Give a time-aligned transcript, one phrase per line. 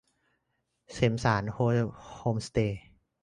[0.93, 2.81] แสมสารโฮมสเตย์